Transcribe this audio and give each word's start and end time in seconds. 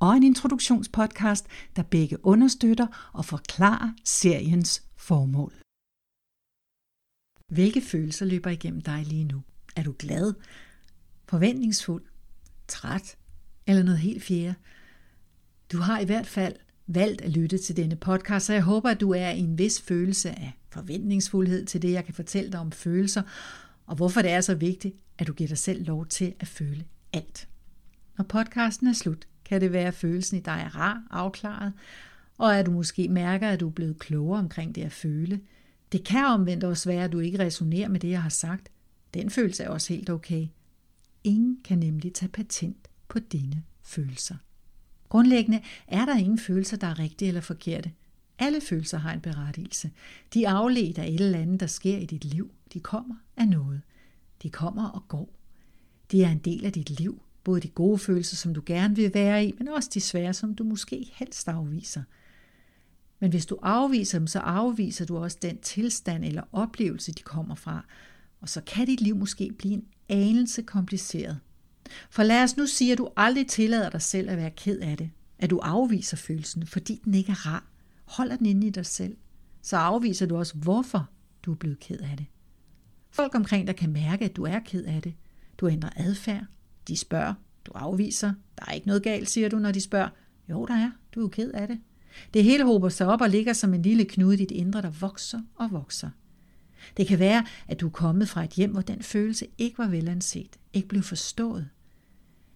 og 0.00 0.16
en 0.16 0.22
introduktionspodcast, 0.22 1.46
der 1.76 1.82
begge 1.82 2.26
understøtter 2.26 3.10
og 3.12 3.24
forklarer 3.24 3.92
seriens 4.04 4.82
formål. 4.96 5.52
Hvilke 7.48 7.80
følelser 7.80 8.26
løber 8.26 8.50
igennem 8.50 8.80
dig 8.80 9.04
lige 9.06 9.24
nu? 9.24 9.42
Er 9.76 9.82
du 9.82 9.94
glad, 9.98 10.34
forventningsfuld, 11.28 12.04
træt 12.68 13.16
eller 13.66 13.82
noget 13.82 13.98
helt 13.98 14.22
fjerde? 14.22 14.54
Du 15.72 15.78
har 15.78 16.00
i 16.00 16.04
hvert 16.04 16.26
fald 16.26 16.56
valgt 16.86 17.20
at 17.20 17.30
lytte 17.30 17.58
til 17.58 17.76
denne 17.76 17.96
podcast, 17.96 18.46
så 18.46 18.52
jeg 18.52 18.62
håber, 18.62 18.90
at 18.90 19.00
du 19.00 19.10
er 19.10 19.30
i 19.30 19.38
en 19.38 19.58
vis 19.58 19.80
følelse 19.80 20.30
af 20.30 20.52
forventningsfuldhed 20.68 21.66
til 21.66 21.82
det, 21.82 21.92
jeg 21.92 22.04
kan 22.04 22.14
fortælle 22.14 22.52
dig 22.52 22.60
om 22.60 22.72
følelser, 22.72 23.22
og 23.86 23.96
hvorfor 23.96 24.22
det 24.22 24.30
er 24.30 24.40
så 24.40 24.54
vigtigt, 24.54 24.96
at 25.18 25.26
du 25.26 25.32
giver 25.32 25.48
dig 25.48 25.58
selv 25.58 25.86
lov 25.86 26.06
til 26.06 26.34
at 26.40 26.48
føle 26.48 26.84
alt. 27.12 27.48
Når 28.18 28.24
podcasten 28.24 28.86
er 28.86 28.92
slut, 28.92 29.26
kan 29.50 29.60
det 29.60 29.72
være, 29.72 29.86
at 29.88 29.94
følelsen 29.94 30.38
i 30.38 30.40
dig 30.40 30.62
er 30.64 30.76
rar, 30.76 31.02
afklaret, 31.10 31.72
og 32.38 32.58
at 32.58 32.66
du 32.66 32.70
måske 32.70 33.08
mærker, 33.08 33.48
at 33.48 33.60
du 33.60 33.68
er 33.68 33.72
blevet 33.72 33.98
klogere 33.98 34.38
omkring 34.38 34.74
det 34.74 34.82
at 34.82 34.92
føle. 34.92 35.40
Det 35.92 36.04
kan 36.04 36.24
omvendt 36.24 36.64
også 36.64 36.88
være, 36.88 37.04
at 37.04 37.12
du 37.12 37.18
ikke 37.18 37.38
resonerer 37.38 37.88
med 37.88 38.00
det, 38.00 38.10
jeg 38.10 38.22
har 38.22 38.28
sagt. 38.28 38.68
Den 39.14 39.30
følelse 39.30 39.62
er 39.62 39.68
også 39.68 39.92
helt 39.92 40.10
okay. 40.10 40.46
Ingen 41.24 41.58
kan 41.64 41.78
nemlig 41.78 42.12
tage 42.14 42.28
patent 42.28 42.88
på 43.08 43.18
dine 43.18 43.62
følelser. 43.82 44.36
Grundlæggende 45.08 45.60
er 45.86 46.04
der 46.04 46.16
ingen 46.16 46.38
følelser, 46.38 46.76
der 46.76 46.86
er 46.86 46.98
rigtige 46.98 47.28
eller 47.28 47.40
forkerte. 47.40 47.92
Alle 48.38 48.60
følelser 48.60 48.98
har 48.98 49.12
en 49.12 49.20
berettigelse. 49.20 49.90
De 50.34 50.44
er 50.44 50.50
afledt 50.50 50.98
af 50.98 51.08
et 51.08 51.20
eller 51.20 51.38
andet, 51.38 51.60
der 51.60 51.66
sker 51.66 51.98
i 51.98 52.06
dit 52.06 52.24
liv. 52.24 52.50
De 52.72 52.80
kommer 52.80 53.14
af 53.36 53.48
noget. 53.48 53.82
De 54.42 54.50
kommer 54.50 54.88
og 54.88 55.08
går. 55.08 55.34
De 56.12 56.22
er 56.22 56.30
en 56.30 56.38
del 56.38 56.64
af 56.64 56.72
dit 56.72 56.90
liv, 56.90 57.22
Både 57.50 57.60
de 57.60 57.68
gode 57.68 57.98
følelser, 57.98 58.36
som 58.36 58.54
du 58.54 58.62
gerne 58.66 58.96
vil 58.96 59.14
være 59.14 59.44
i, 59.44 59.54
men 59.58 59.68
også 59.68 59.90
de 59.94 60.00
svære, 60.00 60.34
som 60.34 60.54
du 60.54 60.64
måske 60.64 61.12
helst 61.14 61.48
afviser. 61.48 62.02
Men 63.20 63.30
hvis 63.30 63.46
du 63.46 63.58
afviser 63.62 64.18
dem, 64.18 64.26
så 64.26 64.38
afviser 64.38 65.06
du 65.06 65.18
også 65.18 65.38
den 65.42 65.58
tilstand 65.58 66.24
eller 66.24 66.42
oplevelse, 66.52 67.12
de 67.12 67.22
kommer 67.22 67.54
fra. 67.54 67.84
Og 68.40 68.48
så 68.48 68.60
kan 68.60 68.86
dit 68.86 69.00
liv 69.00 69.16
måske 69.16 69.52
blive 69.58 69.74
en 69.74 69.84
anelse 70.08 70.62
kompliceret. 70.62 71.40
For 72.10 72.22
lad 72.22 72.42
os 72.42 72.56
nu 72.56 72.66
sige, 72.66 72.92
at 72.92 72.98
du 72.98 73.08
aldrig 73.16 73.46
tillader 73.46 73.90
dig 73.90 74.02
selv 74.02 74.30
at 74.30 74.36
være 74.36 74.50
ked 74.50 74.78
af 74.78 74.96
det. 74.96 75.10
At 75.38 75.50
du 75.50 75.58
afviser 75.58 76.16
følelsen, 76.16 76.66
fordi 76.66 77.00
den 77.04 77.14
ikke 77.14 77.32
er 77.32 77.46
rar. 77.46 77.66
Holder 78.04 78.36
den 78.36 78.46
inde 78.46 78.66
i 78.66 78.70
dig 78.70 78.86
selv. 78.86 79.16
Så 79.62 79.76
afviser 79.76 80.26
du 80.26 80.36
også, 80.36 80.56
hvorfor 80.56 81.10
du 81.42 81.52
er 81.52 81.56
blevet 81.56 81.80
ked 81.80 81.98
af 81.98 82.16
det. 82.16 82.26
Folk 83.10 83.34
omkring 83.34 83.66
dig 83.66 83.76
kan 83.76 83.92
mærke, 83.92 84.24
at 84.24 84.36
du 84.36 84.44
er 84.44 84.58
ked 84.58 84.84
af 84.84 85.02
det. 85.02 85.14
Du 85.58 85.68
ændrer 85.68 85.90
adfærd, 85.96 86.46
de 86.90 86.96
spørger, 86.96 87.34
du 87.66 87.72
afviser. 87.74 88.32
Der 88.58 88.64
er 88.68 88.72
ikke 88.72 88.86
noget 88.86 89.02
galt, 89.02 89.30
siger 89.30 89.48
du, 89.48 89.58
når 89.58 89.72
de 89.72 89.80
spørger. 89.80 90.08
Jo, 90.50 90.66
der 90.66 90.74
er. 90.74 90.90
Du 91.14 91.24
er 91.24 91.28
ked 91.28 91.50
af 91.50 91.68
det. 91.68 91.80
Det 92.34 92.44
hele 92.44 92.64
hober 92.64 92.88
sig 92.88 93.06
op 93.06 93.20
og 93.20 93.30
ligger 93.30 93.52
som 93.52 93.74
en 93.74 93.82
lille 93.82 94.04
knude 94.04 94.34
i 94.34 94.38
dit 94.38 94.50
indre, 94.50 94.82
der 94.82 94.90
vokser 94.90 95.40
og 95.54 95.72
vokser. 95.72 96.10
Det 96.96 97.06
kan 97.06 97.18
være, 97.18 97.46
at 97.68 97.80
du 97.80 97.86
er 97.86 97.90
kommet 97.90 98.28
fra 98.28 98.44
et 98.44 98.50
hjem, 98.50 98.70
hvor 98.72 98.80
den 98.80 99.02
følelse 99.02 99.46
ikke 99.58 99.78
var 99.78 99.86
velanset, 99.86 100.58
ikke 100.72 100.88
blev 100.88 101.02
forstået. 101.02 101.68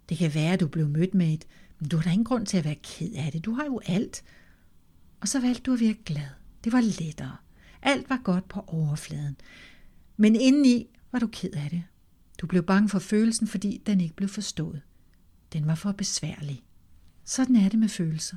Det 0.09 0.19
kan 0.19 0.34
være, 0.34 0.53
at 0.53 0.61
du 0.61 0.69
blev 0.69 0.89
mødt 0.89 1.15
med 1.15 1.34
et, 1.34 1.44
men 1.81 1.89
du 1.89 1.97
har 1.97 2.03
da 2.03 2.11
ingen 2.11 2.25
grund 2.25 2.47
til 2.47 2.56
at 2.56 2.65
være 2.65 2.75
ked 2.83 3.12
af 3.15 3.33
det, 3.33 3.44
du 3.44 3.53
har 3.53 3.65
jo 3.65 3.81
alt. 3.87 4.25
Og 5.21 5.28
så 5.28 5.41
valgte 5.41 5.62
du 5.62 5.73
at 5.73 5.81
være 5.81 5.94
glad. 6.05 6.28
Det 6.65 6.73
var 6.73 6.81
lettere. 6.81 7.37
Alt 7.83 8.11
var 8.11 8.21
godt 8.25 8.49
på 8.49 8.65
overfladen. 8.67 9.37
Men 10.17 10.37
indeni 10.37 10.87
var 11.12 11.19
du 11.19 11.27
ked 11.27 11.53
af 11.53 11.71
det, 11.71 11.83
du 12.44 12.49
blev 12.49 12.62
bange 12.62 12.88
for 12.88 12.99
følelsen, 12.99 13.47
fordi 13.47 13.82
den 13.87 14.00
ikke 14.00 14.16
blev 14.16 14.28
forstået. 14.28 14.82
Den 15.53 15.66
var 15.66 15.75
for 15.75 15.93
besværlig. 15.93 16.65
Sådan 17.25 17.56
er 17.56 17.69
det 17.69 17.78
med 17.78 17.88
følelser. 17.88 18.37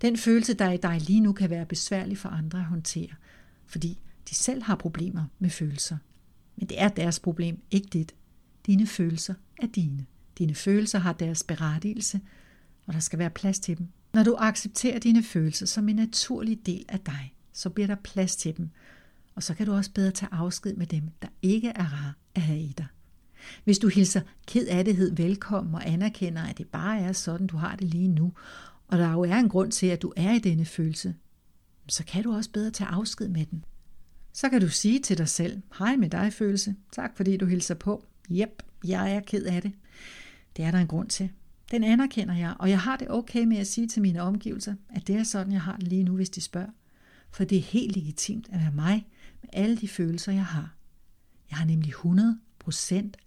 Den 0.00 0.16
følelse, 0.16 0.54
der 0.54 0.64
er 0.64 0.72
i 0.72 0.76
dig 0.76 1.00
lige 1.00 1.20
nu, 1.20 1.32
kan 1.32 1.50
være 1.50 1.66
besværlig 1.66 2.18
for 2.18 2.28
andre 2.28 2.58
at 2.58 2.64
håndtere, 2.64 3.14
fordi 3.66 3.98
de 4.28 4.34
selv 4.34 4.62
har 4.62 4.74
problemer 4.74 5.24
med 5.38 5.50
følelser. 5.50 5.98
Men 6.56 6.68
det 6.68 6.80
er 6.80 6.88
deres 6.88 7.20
problem, 7.20 7.62
ikke 7.70 7.88
dit. 7.92 8.14
Dine 8.66 8.86
følelser 8.86 9.34
er 9.62 9.66
dine. 9.66 10.06
Dine 10.38 10.54
følelser 10.54 10.98
har 10.98 11.12
deres 11.12 11.42
berettigelse, 11.42 12.20
og 12.86 12.94
der 12.94 13.00
skal 13.00 13.18
være 13.18 13.30
plads 13.30 13.58
til 13.58 13.78
dem. 13.78 13.88
Når 14.14 14.22
du 14.22 14.36
accepterer 14.38 14.98
dine 14.98 15.22
følelser 15.22 15.66
som 15.66 15.88
en 15.88 15.96
naturlig 15.96 16.66
del 16.66 16.84
af 16.88 17.00
dig, 17.00 17.34
så 17.52 17.70
bliver 17.70 17.86
der 17.86 17.96
plads 18.04 18.36
til 18.36 18.56
dem, 18.56 18.70
og 19.34 19.42
så 19.42 19.54
kan 19.54 19.66
du 19.66 19.72
også 19.72 19.92
bedre 19.92 20.10
tage 20.10 20.32
afsked 20.32 20.76
med 20.76 20.86
dem, 20.86 21.02
der 21.22 21.28
ikke 21.42 21.68
er 21.68 21.84
rare 21.84 22.12
at 22.34 22.42
have 22.42 22.60
i 22.60 22.74
dig. 22.78 22.86
Hvis 23.64 23.78
du 23.78 23.88
hilser 23.88 24.20
ked 24.46 24.66
af 24.66 24.84
det 24.84 25.18
velkommen 25.18 25.74
og 25.74 25.88
anerkender, 25.88 26.42
at 26.42 26.58
det 26.58 26.68
bare 26.68 27.00
er 27.00 27.12
sådan, 27.12 27.46
du 27.46 27.56
har 27.56 27.76
det 27.76 27.88
lige 27.88 28.08
nu, 28.08 28.32
og 28.88 28.98
der 28.98 29.12
jo 29.12 29.20
er 29.20 29.36
en 29.36 29.48
grund 29.48 29.72
til, 29.72 29.86
at 29.86 30.02
du 30.02 30.12
er 30.16 30.32
i 30.32 30.38
denne 30.38 30.64
følelse, 30.64 31.14
så 31.88 32.04
kan 32.04 32.22
du 32.22 32.34
også 32.34 32.50
bedre 32.50 32.70
tage 32.70 32.88
afsked 32.88 33.28
med 33.28 33.46
den. 33.46 33.64
Så 34.32 34.48
kan 34.48 34.60
du 34.60 34.68
sige 34.68 34.98
til 34.98 35.18
dig 35.18 35.28
selv, 35.28 35.62
hej 35.78 35.96
med 35.96 36.10
dig 36.10 36.32
følelse, 36.32 36.74
tak 36.92 37.16
fordi 37.16 37.36
du 37.36 37.46
hilser 37.46 37.74
på. 37.74 38.04
Jep, 38.30 38.62
jeg 38.84 39.12
er 39.12 39.20
ked 39.20 39.44
af 39.44 39.62
det. 39.62 39.72
Det 40.56 40.64
er 40.64 40.70
der 40.70 40.78
en 40.78 40.86
grund 40.86 41.08
til. 41.08 41.30
Den 41.70 41.84
anerkender 41.84 42.34
jeg, 42.34 42.54
og 42.58 42.70
jeg 42.70 42.80
har 42.80 42.96
det 42.96 43.10
okay 43.10 43.44
med 43.44 43.56
at 43.56 43.66
sige 43.66 43.88
til 43.88 44.02
mine 44.02 44.22
omgivelser, 44.22 44.74
at 44.88 45.06
det 45.06 45.16
er 45.16 45.24
sådan, 45.24 45.52
jeg 45.52 45.62
har 45.62 45.76
det 45.76 45.88
lige 45.88 46.02
nu, 46.02 46.16
hvis 46.16 46.30
de 46.30 46.40
spørger. 46.40 46.70
For 47.30 47.44
det 47.44 47.58
er 47.58 47.62
helt 47.62 47.96
legitimt 47.96 48.48
at 48.52 48.60
være 48.60 48.72
mig 48.72 49.06
med 49.42 49.50
alle 49.52 49.76
de 49.76 49.88
følelser, 49.88 50.32
jeg 50.32 50.44
har. 50.44 50.74
Jeg 51.50 51.58
har 51.58 51.64
nemlig 51.64 51.88
100 51.88 52.38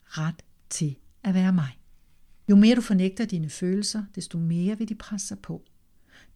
ret 0.05 0.43
til 0.69 0.95
at 1.23 1.33
være 1.33 1.53
mig. 1.53 1.79
Jo 2.49 2.55
mere 2.55 2.75
du 2.75 2.81
fornægter 2.81 3.25
dine 3.25 3.49
følelser, 3.49 4.03
desto 4.15 4.37
mere 4.37 4.77
vil 4.77 4.89
de 4.89 4.95
presse 4.95 5.27
sig 5.27 5.39
på. 5.39 5.63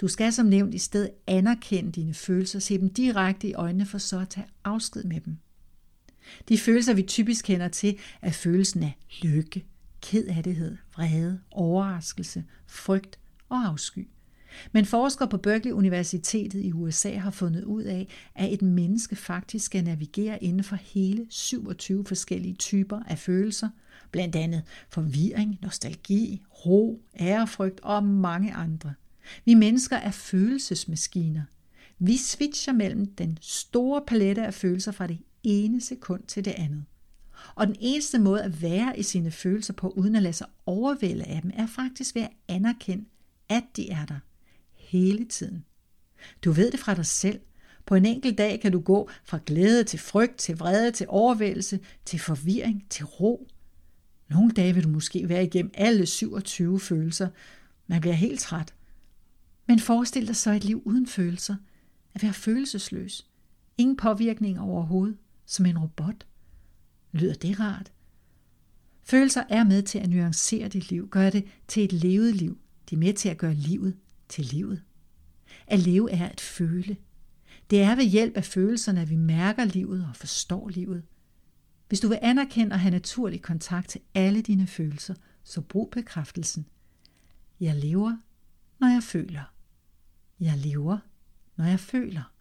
Du 0.01 0.07
skal 0.07 0.33
som 0.33 0.45
nævnt 0.45 0.73
i 0.73 0.77
stedet 0.77 1.11
anerkende 1.27 1.91
dine 1.91 2.13
følelser, 2.13 2.59
se 2.59 2.77
dem 2.77 2.89
direkte 2.89 3.47
i 3.47 3.53
øjnene 3.53 3.85
for 3.85 3.97
så 3.97 4.19
at 4.19 4.29
tage 4.29 4.47
afsked 4.63 5.03
med 5.03 5.21
dem. 5.21 5.37
De 6.49 6.57
følelser, 6.57 6.93
vi 6.93 7.01
typisk 7.01 7.45
kender 7.45 7.67
til, 7.67 7.99
er 8.21 8.31
følelsen 8.31 8.83
af 8.83 8.97
lykke, 9.21 9.65
kedattighed, 10.01 10.77
vrede, 10.93 11.39
overraskelse, 11.51 12.43
frygt 12.67 13.19
og 13.49 13.57
afsky. 13.57 14.07
Men 14.71 14.85
forskere 14.85 15.27
på 15.27 15.37
Berkeley 15.37 15.71
Universitetet 15.71 16.63
i 16.65 16.71
USA 16.73 17.17
har 17.17 17.31
fundet 17.31 17.63
ud 17.63 17.83
af, 17.83 18.07
at 18.35 18.53
et 18.53 18.61
menneske 18.61 19.15
faktisk 19.15 19.65
skal 19.65 19.83
navigere 19.83 20.43
inden 20.43 20.63
for 20.63 20.75
hele 20.75 21.25
27 21.29 22.05
forskellige 22.05 22.53
typer 22.53 22.99
af 23.07 23.19
følelser, 23.19 23.69
blandt 24.11 24.35
andet 24.35 24.63
forvirring, 24.89 25.57
nostalgi, 25.61 26.43
ro, 26.65 27.01
ærefrygt 27.19 27.79
og 27.79 28.03
mange 28.03 28.53
andre. 28.53 28.93
Vi 29.45 29.53
mennesker 29.53 29.95
er 29.95 30.11
følelsesmaskiner. 30.11 31.43
Vi 31.99 32.17
switcher 32.17 32.73
mellem 32.73 33.05
den 33.05 33.37
store 33.41 34.01
palette 34.07 34.45
af 34.45 34.53
følelser 34.53 34.91
fra 34.91 35.07
det 35.07 35.17
ene 35.43 35.81
sekund 35.81 36.23
til 36.27 36.45
det 36.45 36.53
andet. 36.57 36.83
Og 37.55 37.67
den 37.67 37.75
eneste 37.79 38.19
måde 38.19 38.43
at 38.43 38.61
være 38.61 38.99
i 38.99 39.03
sine 39.03 39.31
følelser 39.31 39.73
på, 39.73 39.89
uden 39.89 40.15
at 40.15 40.23
lade 40.23 40.33
sig 40.33 40.47
overvælde 40.65 41.23
af 41.23 41.41
dem, 41.41 41.51
er 41.53 41.67
faktisk 41.67 42.15
ved 42.15 42.21
at 42.21 42.31
anerkende, 42.47 43.05
at 43.49 43.63
de 43.75 43.89
er 43.89 44.05
der 44.05 44.19
hele 44.93 45.25
tiden. 45.25 45.65
Du 46.45 46.51
ved 46.51 46.71
det 46.71 46.79
fra 46.79 46.93
dig 46.93 47.05
selv. 47.05 47.39
På 47.85 47.95
en 47.95 48.05
enkelt 48.05 48.37
dag 48.37 48.59
kan 48.61 48.71
du 48.71 48.79
gå 48.79 49.09
fra 49.25 49.39
glæde 49.45 49.83
til 49.83 49.99
frygt, 49.99 50.37
til 50.37 50.57
vrede, 50.57 50.91
til 50.91 51.05
overvældelse, 51.09 51.79
til 52.05 52.19
forvirring, 52.19 52.85
til 52.89 53.05
ro. 53.05 53.47
Nogle 54.29 54.51
dage 54.51 54.73
vil 54.73 54.83
du 54.83 54.89
måske 54.89 55.29
være 55.29 55.43
igennem 55.43 55.71
alle 55.73 56.05
27 56.05 56.79
følelser. 56.79 57.29
Man 57.87 58.01
bliver 58.01 58.13
helt 58.13 58.39
træt. 58.39 58.73
Men 59.67 59.79
forestil 59.79 60.27
dig 60.27 60.35
så 60.35 60.51
et 60.51 60.63
liv 60.63 60.81
uden 60.85 61.07
følelser. 61.07 61.55
At 62.13 62.23
være 62.23 62.33
følelsesløs. 62.33 63.27
Ingen 63.77 63.97
påvirkning 63.97 64.59
overhovedet. 64.59 65.17
Som 65.45 65.65
en 65.65 65.77
robot. 65.77 66.25
Lyder 67.11 67.33
det 67.33 67.59
rart? 67.59 67.91
Følelser 69.03 69.43
er 69.49 69.63
med 69.63 69.81
til 69.83 69.99
at 69.99 70.09
nuancere 70.09 70.67
dit 70.67 70.89
liv, 70.89 71.09
gøre 71.09 71.29
det 71.29 71.45
til 71.67 71.83
et 71.83 71.93
levet 71.93 72.35
liv. 72.35 72.57
De 72.89 72.95
er 72.95 72.99
med 72.99 73.13
til 73.13 73.29
at 73.29 73.37
gøre 73.37 73.53
livet 73.53 73.97
til 74.33 74.45
livet. 74.45 74.81
At 75.67 75.79
leve 75.79 76.11
er 76.11 76.29
at 76.29 76.41
føle. 76.41 76.97
Det 77.69 77.81
er 77.81 77.95
ved 77.95 78.05
hjælp 78.05 78.37
af 78.37 78.45
følelserne, 78.45 79.01
at 79.01 79.09
vi 79.09 79.15
mærker 79.15 79.65
livet 79.65 80.05
og 80.09 80.15
forstår 80.15 80.69
livet. 80.69 81.03
Hvis 81.87 81.99
du 81.99 82.07
vil 82.07 82.19
anerkende 82.21 82.73
og 82.73 82.79
have 82.79 82.91
naturlig 82.91 83.41
kontakt 83.41 83.89
til 83.89 84.01
alle 84.15 84.41
dine 84.41 84.67
følelser, 84.67 85.13
så 85.43 85.61
brug 85.61 85.89
bekræftelsen. 85.91 86.65
Jeg 87.59 87.75
lever, 87.75 88.17
når 88.79 88.87
jeg 88.87 89.03
føler. 89.03 89.43
Jeg 90.39 90.57
lever, 90.57 90.97
når 91.55 91.65
jeg 91.65 91.79
føler. 91.79 92.33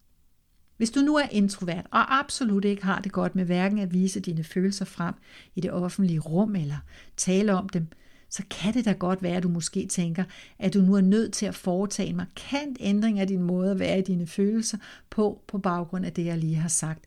Hvis 0.76 0.90
du 0.90 1.00
nu 1.00 1.16
er 1.16 1.28
introvert 1.30 1.86
og 1.90 2.18
absolut 2.18 2.64
ikke 2.64 2.84
har 2.84 3.00
det 3.00 3.12
godt 3.12 3.34
med 3.34 3.44
hverken 3.44 3.78
at 3.78 3.92
vise 3.92 4.20
dine 4.20 4.44
følelser 4.44 4.84
frem 4.84 5.14
i 5.54 5.60
det 5.60 5.72
offentlige 5.72 6.20
rum 6.20 6.56
eller 6.56 6.78
tale 7.16 7.54
om 7.54 7.68
dem, 7.68 7.86
så 8.32 8.42
kan 8.50 8.74
det 8.74 8.84
da 8.84 8.92
godt 8.92 9.22
være, 9.22 9.36
at 9.36 9.42
du 9.42 9.48
måske 9.48 9.86
tænker, 9.86 10.24
at 10.58 10.74
du 10.74 10.80
nu 10.80 10.94
er 10.94 11.00
nødt 11.00 11.32
til 11.32 11.46
at 11.46 11.54
foretage 11.54 12.08
en 12.08 12.16
markant 12.16 12.76
ændring 12.80 13.20
af 13.20 13.26
din 13.26 13.42
måde 13.42 13.70
at 13.70 13.78
være 13.78 13.98
i 13.98 14.02
dine 14.02 14.26
følelser 14.26 14.78
på, 15.10 15.42
på 15.46 15.58
baggrund 15.58 16.06
af 16.06 16.12
det, 16.12 16.24
jeg 16.24 16.38
lige 16.38 16.56
har 16.56 16.68
sagt. 16.68 17.04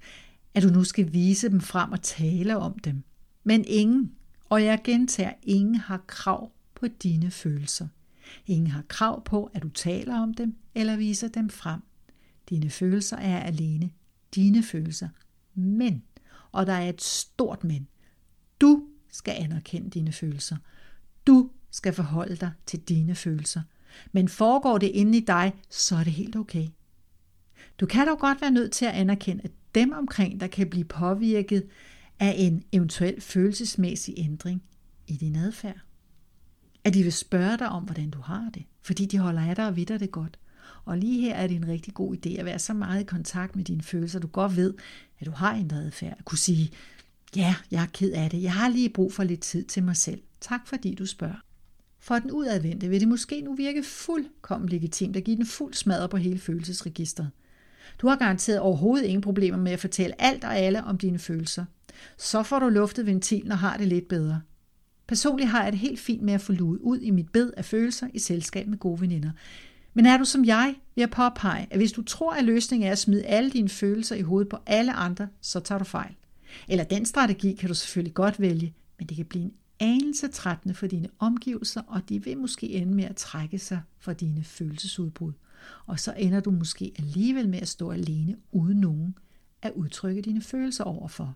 At 0.54 0.64
du 0.64 0.68
nu 0.68 0.84
skal 0.84 1.14
vise 1.14 1.50
dem 1.50 1.62
frem 1.62 1.92
og 1.92 2.02
tale 2.02 2.58
om 2.58 2.80
dem. 2.80 3.04
Men 3.44 3.66
ingen, 3.68 4.12
og 4.50 4.64
jeg 4.64 4.82
gentager, 4.84 5.34
ingen 5.44 5.76
har 5.76 6.04
krav 6.08 6.52
på 6.76 6.88
dine 6.88 7.32
følelser. 7.32 7.88
Ingen 8.48 8.68
har 8.68 8.84
krav 8.88 9.24
på, 9.24 9.52
at 9.54 9.64
du 9.64 9.70
taler 9.70 10.20
om 10.20 10.34
dem 10.34 10.56
eller 10.76 10.98
viser 10.98 11.28
dem 11.28 11.50
frem. 11.50 11.82
Dine 12.50 12.70
følelser 12.70 13.18
er 13.18 13.40
alene 13.40 13.90
dine 14.36 14.64
følelser. 14.64 15.10
Men, 15.56 16.04
og 16.52 16.66
der 16.66 16.74
er 16.74 16.90
et 16.90 17.02
stort 17.02 17.64
men, 17.64 17.88
du 18.62 18.84
skal 19.12 19.36
anerkende 19.38 19.90
dine 19.90 20.12
følelser. 20.12 20.58
Du 21.28 21.50
skal 21.72 21.94
forholde 21.94 22.36
dig 22.36 22.52
til 22.66 22.80
dine 22.80 23.16
følelser. 23.16 23.62
Men 24.12 24.30
foregår 24.30 24.78
det 24.78 24.88
inde 24.88 25.18
i 25.18 25.22
dig, 25.22 25.54
så 25.70 25.96
er 25.96 26.04
det 26.04 26.14
helt 26.14 26.36
okay. 26.36 26.68
Du 27.80 27.86
kan 27.86 28.08
dog 28.08 28.20
godt 28.20 28.42
være 28.42 28.52
nødt 28.52 28.72
til 28.72 28.86
at 28.86 28.94
anerkende, 28.94 29.44
at 29.44 29.52
dem 29.76 29.92
omkring 29.92 30.40
dig 30.40 30.52
kan 30.52 30.70
blive 30.70 30.86
påvirket 30.86 31.64
af 32.20 32.36
en 32.38 32.64
eventuel 32.72 33.22
følelsesmæssig 33.22 34.14
ændring 34.18 34.64
i 35.08 35.16
din 35.16 35.36
adfærd. 35.36 35.80
At 36.84 36.94
de 36.94 37.04
vil 37.04 37.14
spørge 37.14 37.58
dig 37.58 37.70
om, 37.70 37.84
hvordan 37.84 38.10
du 38.10 38.20
har 38.22 38.50
det, 38.54 38.64
fordi 38.82 39.06
de 39.06 39.18
holder 39.18 39.42
af 39.42 39.56
dig 39.56 39.68
og 39.68 39.76
vidder 39.76 39.98
det 39.98 40.12
godt. 40.12 40.40
Og 40.86 40.98
lige 40.98 41.22
her 41.22 41.36
er 41.36 41.48
det 41.48 41.56
en 41.56 41.68
rigtig 41.68 41.94
god 41.94 42.16
idé 42.16 42.40
at 42.40 42.46
være 42.46 42.60
så 42.60 42.74
meget 42.74 43.02
i 43.02 43.06
kontakt 43.06 43.56
med 43.56 43.64
dine 43.64 43.82
følelser, 43.82 44.20
du 44.20 44.28
godt 44.28 44.56
ved, 44.56 44.74
at 45.20 45.26
du 45.26 45.32
har 45.32 45.56
ændret 45.56 45.86
adfærd. 45.86 46.16
At 46.20 46.26
kunne 46.26 46.38
sige, 46.38 46.72
ja, 47.36 47.56
jeg 47.72 47.82
er 47.82 47.88
ked 47.94 48.12
af 48.12 48.30
det, 48.30 48.44
jeg 48.44 48.54
har 48.54 48.70
lige 48.70 48.90
brug 48.90 49.14
for 49.14 49.24
lidt 49.24 49.42
tid 49.42 49.64
til 49.64 49.84
mig 49.84 49.96
selv. 49.96 50.22
Tak 50.42 50.68
fordi 50.68 50.96
du 50.96 51.06
spørger. 51.06 51.46
For 52.00 52.20
den 52.20 52.32
udadvendte 52.32 52.90
vil 52.90 53.00
det 53.00 53.08
måske 53.08 53.42
nu 53.42 53.54
virke 53.56 53.84
fuldkommen 53.84 54.70
legitimt 54.70 55.16
at 55.16 55.24
give 55.24 55.38
den 55.38 55.46
fuld 55.46 55.74
smadre 55.74 56.10
på 56.10 56.18
hele 56.18 56.40
følelsesregistret. 56.40 57.30
Du 58.02 58.08
har 58.08 58.16
garanteret 58.16 58.60
overhovedet 58.60 59.06
ingen 59.06 59.22
problemer 59.22 59.58
med 59.58 59.72
at 59.72 59.80
fortælle 59.80 60.22
alt 60.22 60.44
og 60.44 60.58
alle 60.58 60.84
om 60.84 60.98
dine 60.98 61.20
følelser. 61.20 61.66
Så 62.18 62.44
får 62.44 62.60
du 62.60 62.70
luftet 62.70 63.06
ventilen 63.06 63.52
og 63.52 63.58
har 63.58 63.78
det 63.78 63.88
lidt 63.88 64.08
bedre. 64.08 64.42
Personligt 65.08 65.50
har 65.50 65.64
jeg 65.64 65.72
det 65.72 65.80
helt 65.80 66.00
fint 66.00 66.22
med 66.22 66.34
at 66.34 66.42
få 66.42 66.52
luet 66.52 66.80
ud 66.80 67.00
i 67.00 67.12
mit 67.12 67.30
bed 67.30 67.52
af 67.58 67.66
følelser 67.66 68.08
i 68.14 68.20
selskab 68.20 68.68
med 68.68 68.78
gode 68.78 69.02
veninder. 69.02 69.32
Men 69.94 70.06
er 70.06 70.18
du 70.18 70.26
som 70.26 70.46
jeg, 70.46 70.76
vil 70.96 71.02
jeg 71.02 71.10
påpege, 71.10 71.68
at 71.72 71.78
hvis 71.78 71.92
du 71.92 72.02
tror, 72.02 72.34
at 72.34 72.44
løsningen 72.44 72.88
er 72.88 72.92
at 72.92 72.98
smide 72.98 73.26
alle 73.26 73.50
dine 73.50 73.70
følelser 73.70 74.16
i 74.16 74.22
hovedet 74.22 74.50
på 74.50 74.58
alle 74.66 74.94
andre, 74.94 75.28
så 75.42 75.60
tager 75.60 75.80
du 75.80 75.86
fejl. 75.86 76.16
Eller 76.68 76.84
den 76.84 77.06
strategi 77.06 77.54
kan 77.54 77.70
du 77.70 77.76
selvfølgelig 77.76 78.14
godt 78.14 78.40
vælge, 78.40 78.74
men 79.00 79.08
det 79.08 79.18
kan 79.18 79.26
blive 79.26 79.44
en 79.44 79.54
anelse 79.80 80.28
trættende 80.28 80.76
for 80.76 80.88
dine 80.88 81.10
omgivelser, 81.20 81.82
og 81.82 82.10
de 82.10 82.24
vil 82.24 82.38
måske 82.38 82.70
ende 82.70 82.94
med 82.94 83.04
at 83.04 83.16
trække 83.16 83.60
sig 83.60 83.82
fra 84.00 84.14
dine 84.14 84.44
følelsesudbrud. 84.44 85.34
Og 85.86 86.00
så 86.00 86.14
ender 86.18 86.40
du 86.40 86.52
måske 86.52 86.92
alligevel 87.00 87.50
med 87.50 87.62
at 87.62 87.68
stå 87.68 87.92
alene 87.92 88.36
uden 88.52 88.78
nogen 88.78 89.18
at 89.62 89.72
udtrykke 89.76 90.22
dine 90.22 90.42
følelser 90.42 90.84
overfor. 90.84 91.36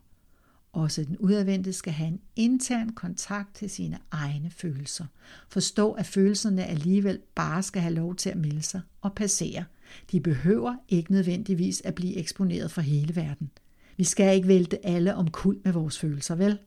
Også 0.74 1.04
den 1.04 1.18
udadvendte 1.18 1.74
skal 1.74 1.94
have 1.94 2.07
en 2.07 2.19
intern 2.36 2.89
kontakt 2.89 3.56
til 3.56 3.69
sine 3.69 4.00
egne 4.12 4.50
følelser. 4.50 5.06
Forstå, 5.50 5.92
at 5.92 6.06
følelserne 6.06 6.66
alligevel 6.66 7.19
bare 7.36 7.63
skal 7.63 7.81
have 7.81 7.94
lov 7.94 8.16
til 8.16 8.30
at 8.30 8.38
melde 8.38 8.62
sig 8.62 8.81
og 9.01 9.13
passere. 9.13 9.66
De 10.12 10.19
behøver 10.19 10.75
ikke 10.89 11.12
nødvendigvis 11.12 11.81
at 11.86 11.95
blive 11.95 12.18
eksponeret 12.18 12.71
for 12.71 12.81
hele 12.81 13.16
verden. 13.16 13.51
Vi 14.00 14.04
skal 14.04 14.36
ikke 14.36 14.48
vælte 14.48 14.86
alle 14.86 15.16
omkuld 15.16 15.62
med 15.63 15.74
vores 15.74 16.00
følelser, 16.00 16.36
vel? 16.36 16.57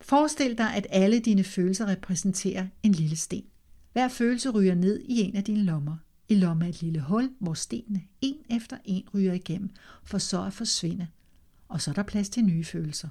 Forestil 0.00 0.58
dig, 0.58 0.74
at 0.74 0.86
alle 0.90 1.20
dine 1.20 1.44
følelser 1.44 1.86
repræsenterer 1.86 2.66
en 2.82 2.92
lille 2.92 3.16
sten. 3.16 3.44
Hver 3.92 4.08
følelse 4.08 4.50
ryger 4.50 4.74
ned 4.74 5.00
i 5.00 5.20
en 5.20 5.36
af 5.36 5.44
dine 5.44 5.62
lommer. 5.62 5.96
I 6.28 6.34
lommen 6.34 6.64
er 6.64 6.68
et 6.68 6.82
lille 6.82 7.00
hul, 7.00 7.30
hvor 7.38 7.54
stenene 7.54 8.02
en 8.20 8.36
efter 8.50 8.78
en 8.84 9.04
ryger 9.14 9.32
igennem, 9.32 9.70
for 10.04 10.18
så 10.18 10.44
at 10.44 10.52
forsvinde. 10.52 11.06
Og 11.68 11.80
så 11.80 11.90
er 11.90 11.94
der 11.94 12.02
plads 12.02 12.28
til 12.28 12.44
nye 12.44 12.64
følelser. 12.64 13.08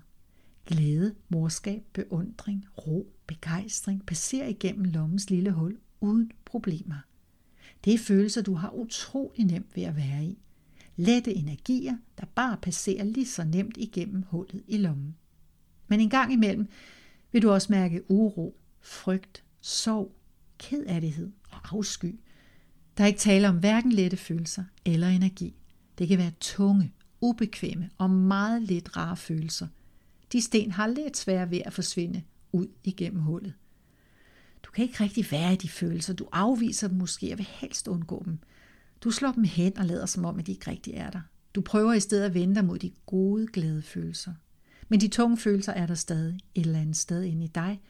Glæde, 0.65 1.15
morskab, 1.29 1.83
beundring, 1.93 2.65
ro, 2.87 3.07
begejstring 3.27 4.05
passerer 4.05 4.47
igennem 4.47 4.83
lommens 4.83 5.29
lille 5.29 5.51
hul 5.51 5.77
uden 6.01 6.31
problemer. 6.45 7.05
Det 7.83 7.93
er 7.93 7.97
følelser, 7.97 8.41
du 8.41 8.53
har 8.53 8.69
utrolig 8.69 9.45
nemt 9.45 9.75
ved 9.75 9.83
at 9.83 9.95
være 9.95 10.23
i. 10.23 10.44
Lette 10.95 11.33
energier, 11.33 11.97
der 12.17 12.25
bare 12.25 12.57
passerer 12.57 13.03
lige 13.03 13.27
så 13.27 13.43
nemt 13.43 13.77
igennem 13.77 14.21
hullet 14.21 14.63
i 14.67 14.77
lommen. 14.77 15.15
Men 15.87 15.99
en 15.99 16.09
gang 16.09 16.33
imellem 16.33 16.67
vil 17.31 17.41
du 17.41 17.51
også 17.51 17.67
mærke 17.71 18.11
uro, 18.11 18.57
frygt, 18.81 19.43
sorg, 19.61 20.15
kedærdighed 20.57 21.31
og 21.51 21.75
afsky. 21.75 22.19
Der 22.97 23.03
er 23.03 23.07
ikke 23.07 23.19
tale 23.19 23.49
om 23.49 23.59
hverken 23.59 23.91
lette 23.91 24.17
følelser 24.17 24.63
eller 24.85 25.07
energi. 25.07 25.55
Det 25.97 26.07
kan 26.07 26.17
være 26.17 26.31
tunge, 26.39 26.93
ubekvemme 27.21 27.89
og 27.97 28.09
meget 28.09 28.61
lidt 28.61 28.97
rare 28.97 29.17
følelser. 29.17 29.67
De 30.31 30.41
sten 30.41 30.71
har 30.71 30.87
lidt 30.87 31.17
svært 31.17 31.51
ved 31.51 31.61
at 31.65 31.73
forsvinde 31.73 32.23
ud 32.51 32.67
igennem 32.83 33.21
hullet. 33.21 33.53
Du 34.63 34.71
kan 34.71 34.83
ikke 34.83 35.03
rigtig 35.03 35.31
være 35.31 35.53
i 35.53 35.55
de 35.55 35.69
følelser. 35.69 36.13
Du 36.13 36.27
afviser 36.31 36.87
dem 36.87 36.97
måske 36.97 37.31
og 37.31 37.37
vil 37.37 37.47
helst 37.49 37.87
undgå 37.87 38.21
dem. 38.25 38.39
Du 39.01 39.11
slår 39.11 39.31
dem 39.31 39.43
hen 39.43 39.77
og 39.77 39.85
lader 39.85 40.05
som 40.05 40.25
om, 40.25 40.39
at 40.39 40.47
de 40.47 40.51
ikke 40.51 40.71
rigtig 40.71 40.93
er 40.93 41.09
der. 41.09 41.21
Du 41.55 41.61
prøver 41.61 41.93
i 41.93 41.99
stedet 41.99 42.25
at 42.25 42.33
vende 42.33 42.55
dig 42.55 42.65
mod 42.65 42.79
de 42.79 42.91
gode, 43.05 43.47
glade 43.47 43.81
følelser. 43.81 44.33
Men 44.89 45.01
de 45.01 45.07
tunge 45.07 45.37
følelser 45.37 45.73
er 45.73 45.85
der 45.87 45.95
stadig 45.95 46.39
et 46.55 46.65
eller 46.65 46.79
andet 46.79 46.97
sted 46.97 47.23
inde 47.23 47.45
i 47.45 47.47
dig, 47.47 47.81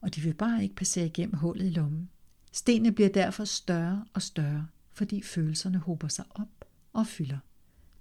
og 0.00 0.14
de 0.14 0.20
vil 0.20 0.34
bare 0.34 0.62
ikke 0.62 0.74
passere 0.74 1.06
igennem 1.06 1.36
hullet 1.36 1.66
i 1.66 1.70
lommen. 1.70 2.08
Stenene 2.52 2.92
bliver 2.92 3.08
derfor 3.08 3.44
større 3.44 4.04
og 4.14 4.22
større, 4.22 4.66
fordi 4.92 5.22
følelserne 5.22 5.78
hober 5.78 6.08
sig 6.08 6.24
op 6.30 6.64
og 6.92 7.06
fylder. 7.06 7.38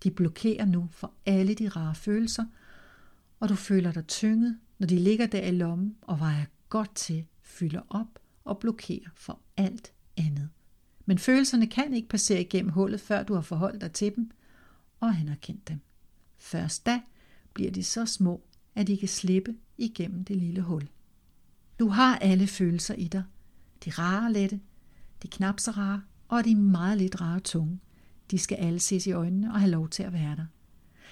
De 0.03 0.11
blokerer 0.11 0.65
nu 0.65 0.89
for 0.91 1.13
alle 1.25 1.53
de 1.53 1.69
rare 1.69 1.95
følelser, 1.95 2.45
og 3.39 3.49
du 3.49 3.55
føler 3.55 3.91
dig 3.91 4.07
tynget, 4.07 4.57
når 4.79 4.87
de 4.87 4.99
ligger 4.99 5.25
der 5.25 5.41
i 5.41 5.51
lommen 5.51 5.95
og 6.01 6.19
vejer 6.19 6.45
godt 6.69 6.95
til, 6.95 7.25
fylder 7.41 7.81
op 7.89 8.19
og 8.43 8.59
blokerer 8.59 9.09
for 9.15 9.39
alt 9.57 9.93
andet. 10.17 10.49
Men 11.05 11.17
følelserne 11.17 11.67
kan 11.67 11.93
ikke 11.93 12.09
passere 12.09 12.41
igennem 12.41 12.71
hullet, 12.71 13.01
før 13.01 13.23
du 13.23 13.33
har 13.33 13.41
forholdt 13.41 13.81
dig 13.81 13.91
til 13.91 14.15
dem 14.15 14.31
og 14.99 15.09
anerkendt 15.09 15.67
dem. 15.67 15.79
Først 16.37 16.85
da 16.85 17.01
bliver 17.53 17.71
de 17.71 17.83
så 17.83 18.05
små, 18.05 18.43
at 18.75 18.87
de 18.87 18.97
kan 18.97 19.07
slippe 19.07 19.55
igennem 19.77 20.23
det 20.23 20.37
lille 20.37 20.61
hul. 20.61 20.87
Du 21.79 21.87
har 21.87 22.17
alle 22.17 22.47
følelser 22.47 22.93
i 22.93 23.07
dig. 23.07 23.23
De 23.85 23.89
rare 23.89 24.33
lette, 24.33 24.59
de 25.23 25.27
knap 25.27 25.59
så 25.59 25.71
rare, 25.71 26.01
og 26.27 26.45
de 26.45 26.55
meget 26.55 26.97
lidt 26.97 27.21
rare 27.21 27.39
tunge. 27.39 27.79
De 28.31 28.37
skal 28.37 28.55
alle 28.55 28.79
ses 28.79 29.07
i 29.07 29.11
øjnene 29.11 29.53
og 29.53 29.59
have 29.59 29.71
lov 29.71 29.89
til 29.89 30.03
at 30.03 30.13
være 30.13 30.35
der. 30.35 30.45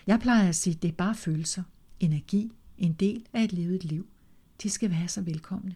Jeg 0.08 0.20
plejer 0.20 0.50
at 0.50 0.56
sige, 0.56 0.76
at 0.76 0.82
det 0.82 0.88
er 0.88 0.96
bare 0.96 1.16
følelser. 1.16 1.64
Energi, 2.00 2.52
en 2.78 2.94
del 2.94 3.26
af 3.34 3.44
et 3.44 3.54
levet 3.54 3.84
liv. 3.84 4.08
De 4.64 4.70
skal 4.70 4.92
være 4.92 5.08
så 5.08 5.22
velkomne. 5.22 5.76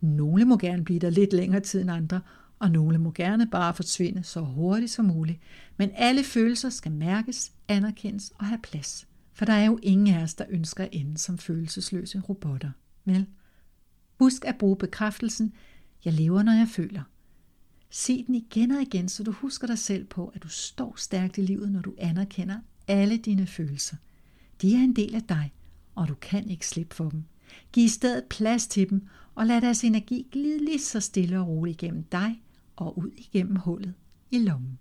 Nogle 0.00 0.44
må 0.44 0.56
gerne 0.56 0.84
blive 0.84 0.98
der 0.98 1.10
lidt 1.10 1.32
længere 1.32 1.60
tid 1.60 1.80
end 1.80 1.90
andre, 1.90 2.20
og 2.60 2.70
nogle 2.70 2.98
må 2.98 3.10
gerne 3.10 3.46
bare 3.46 3.74
forsvinde 3.74 4.22
så 4.22 4.40
hurtigt 4.40 4.90
som 4.90 5.04
muligt. 5.04 5.38
Men 5.76 5.90
alle 5.94 6.24
følelser 6.24 6.70
skal 6.70 6.92
mærkes, 6.92 7.52
anerkendes 7.68 8.32
og 8.38 8.46
have 8.46 8.58
plads. 8.62 9.06
For 9.32 9.44
der 9.44 9.52
er 9.52 9.64
jo 9.64 9.78
ingen 9.82 10.14
af 10.14 10.22
os, 10.22 10.34
der 10.34 10.44
ønsker 10.48 10.84
at 10.84 10.90
ende 10.92 11.18
som 11.18 11.38
følelsesløse 11.38 12.20
robotter. 12.20 12.70
Vel? 13.04 13.26
Husk 14.18 14.44
at 14.44 14.58
bruge 14.58 14.76
bekræftelsen, 14.76 15.52
jeg 16.04 16.12
lever, 16.12 16.42
når 16.42 16.52
jeg 16.52 16.68
føler. 16.68 17.02
Se 17.90 18.24
den 18.26 18.34
igen 18.34 18.70
og 18.70 18.82
igen, 18.82 19.08
så 19.08 19.22
du 19.22 19.32
husker 19.32 19.66
dig 19.66 19.78
selv 19.78 20.04
på, 20.04 20.28
at 20.34 20.42
du 20.42 20.48
står 20.48 20.94
stærkt 20.96 21.38
i 21.38 21.40
livet, 21.40 21.72
når 21.72 21.80
du 21.80 21.94
anerkender 21.98 22.58
alle 22.88 23.16
dine 23.16 23.46
følelser. 23.46 23.96
De 24.62 24.74
er 24.74 24.78
en 24.78 24.96
del 24.96 25.14
af 25.14 25.22
dig, 25.22 25.52
og 25.94 26.08
du 26.08 26.14
kan 26.14 26.50
ikke 26.50 26.66
slippe 26.66 26.94
for 26.94 27.10
dem. 27.10 27.24
Giv 27.72 27.84
i 27.84 27.88
stedet 27.88 28.24
plads 28.24 28.66
til 28.66 28.90
dem, 28.90 29.06
og 29.34 29.46
lad 29.46 29.60
deres 29.60 29.84
energi 29.84 30.26
glide 30.32 30.64
lige 30.64 30.80
så 30.80 31.00
stille 31.00 31.40
og 31.40 31.48
roligt 31.48 31.82
igennem 31.82 32.04
dig 32.04 32.42
og 32.80 32.98
ud 32.98 33.10
igennem 33.16 33.56
hullet 33.56 33.94
i 34.30 34.38
lommen. 34.38 34.78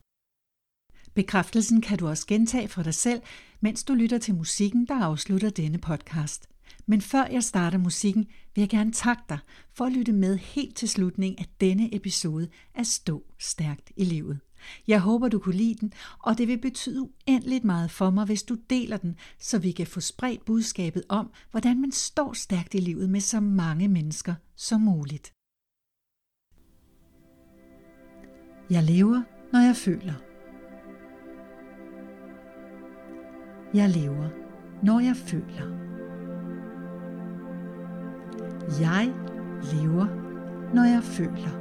Bekræftelsen 1.14 1.82
kan 1.82 1.98
du 1.98 2.08
også 2.08 2.28
gentage 2.28 2.68
for 2.68 2.84
dig 2.84 2.94
selv, 2.94 3.22
mens 3.62 3.84
du 3.84 3.94
lytter 3.94 4.18
til 4.18 4.36
musikken, 4.36 4.86
der 4.86 5.04
afslutter 5.04 5.50
denne 5.50 5.78
podcast. 5.78 6.50
Men 6.86 7.02
før 7.02 7.26
jeg 7.26 7.44
starter 7.44 7.78
musikken, 7.78 8.28
vil 8.56 8.62
jeg 8.62 8.70
gerne 8.70 8.92
takke 8.92 9.24
dig 9.30 9.40
for 9.74 9.86
at 9.86 9.92
lytte 9.92 10.12
med 10.12 10.38
helt 10.38 10.76
til 10.76 10.90
slutningen 10.90 11.40
af 11.40 11.46
denne 11.62 11.96
episode 11.96 12.48
af 12.76 12.86
Stå 12.86 13.24
Stærkt 13.40 13.92
i 13.96 14.04
Livet. 14.04 14.40
Jeg 14.88 15.00
håber, 15.00 15.28
du 15.28 15.40
kunne 15.40 15.56
lide 15.56 15.76
den, 15.80 15.94
og 16.20 16.38
det 16.38 16.48
vil 16.48 16.58
betyde 16.58 17.02
uendeligt 17.02 17.64
meget 17.64 17.92
for 17.92 18.10
mig, 18.10 18.26
hvis 18.26 18.44
du 18.44 18.58
deler 18.70 18.98
den, 18.98 19.16
så 19.40 19.60
vi 19.60 19.72
kan 19.72 19.88
få 19.88 20.00
spredt 20.00 20.46
budskabet 20.46 21.04
om, 21.10 21.32
hvordan 21.52 21.82
man 21.82 21.92
står 21.92 22.34
stærkt 22.34 22.74
i 22.74 22.78
livet 22.78 23.10
med 23.10 23.22
så 23.22 23.40
mange 23.40 23.88
mennesker 23.88 24.36
som 24.56 24.82
muligt. 24.82 25.34
Jeg 28.70 28.84
lever, 28.84 29.22
når 29.52 29.60
jeg 29.60 29.76
føler. 29.76 30.14
Jeg 33.74 33.90
lever, 33.90 34.30
når 34.84 35.00
jeg 35.00 35.16
føler. 35.16 35.66
Jeg 38.82 39.14
lever, 39.74 40.08
når 40.74 40.84
jeg 40.84 41.04
føler. 41.04 41.59